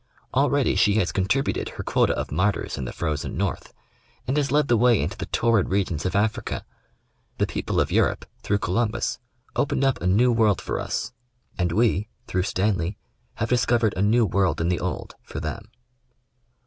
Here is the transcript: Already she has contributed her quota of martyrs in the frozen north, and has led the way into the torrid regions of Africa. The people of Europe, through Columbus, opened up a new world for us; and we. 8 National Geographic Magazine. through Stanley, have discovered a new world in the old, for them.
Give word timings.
Already 0.33 0.73
she 0.75 0.95
has 0.95 1.11
contributed 1.11 1.69
her 1.77 1.83
quota 1.83 2.13
of 2.17 2.31
martyrs 2.31 2.75
in 2.75 2.85
the 2.85 2.91
frozen 2.91 3.37
north, 3.37 3.71
and 4.25 4.35
has 4.35 4.51
led 4.51 4.67
the 4.67 4.75
way 4.75 4.99
into 4.99 5.15
the 5.15 5.27
torrid 5.27 5.69
regions 5.69 6.07
of 6.07 6.15
Africa. 6.15 6.65
The 7.37 7.45
people 7.45 7.79
of 7.79 7.91
Europe, 7.91 8.25
through 8.41 8.57
Columbus, 8.57 9.19
opened 9.55 9.83
up 9.83 10.01
a 10.01 10.07
new 10.07 10.31
world 10.31 10.59
for 10.59 10.79
us; 10.79 11.13
and 11.55 11.71
we. 11.71 11.85
8 11.85 11.85
National 11.85 12.01
Geographic 12.01 12.09
Magazine. 12.09 12.25
through 12.27 12.49
Stanley, 12.89 12.97
have 13.35 13.49
discovered 13.49 13.93
a 13.95 14.01
new 14.01 14.25
world 14.25 14.59
in 14.59 14.69
the 14.69 14.79
old, 14.79 15.13
for 15.21 15.39
them. 15.39 15.69